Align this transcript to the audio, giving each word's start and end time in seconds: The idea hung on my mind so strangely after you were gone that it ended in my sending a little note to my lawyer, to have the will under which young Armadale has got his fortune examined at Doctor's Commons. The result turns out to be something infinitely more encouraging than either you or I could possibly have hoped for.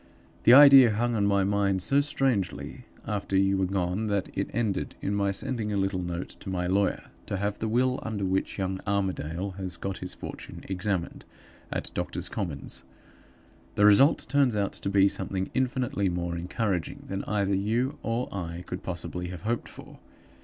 The 0.45 0.53
idea 0.55 0.95
hung 0.95 1.13
on 1.13 1.27
my 1.27 1.43
mind 1.43 1.83
so 1.83 2.01
strangely 2.01 2.85
after 3.05 3.37
you 3.37 3.59
were 3.59 3.67
gone 3.67 4.07
that 4.07 4.29
it 4.35 4.49
ended 4.51 4.95
in 4.99 5.13
my 5.13 5.29
sending 5.29 5.71
a 5.71 5.77
little 5.77 6.01
note 6.01 6.29
to 6.39 6.49
my 6.49 6.65
lawyer, 6.65 7.11
to 7.27 7.37
have 7.37 7.59
the 7.59 7.67
will 7.67 7.99
under 8.01 8.25
which 8.25 8.57
young 8.57 8.79
Armadale 8.87 9.51
has 9.59 9.77
got 9.77 9.99
his 9.99 10.15
fortune 10.15 10.63
examined 10.67 11.23
at 11.71 11.91
Doctor's 11.93 12.29
Commons. 12.29 12.83
The 13.75 13.85
result 13.85 14.25
turns 14.27 14.55
out 14.55 14.73
to 14.73 14.89
be 14.89 15.07
something 15.07 15.51
infinitely 15.53 16.09
more 16.09 16.35
encouraging 16.35 17.05
than 17.07 17.23
either 17.25 17.53
you 17.53 17.99
or 18.01 18.27
I 18.33 18.63
could 18.65 18.81
possibly 18.81 19.27
have 19.27 19.43
hoped 19.43 19.69
for. 19.69 19.99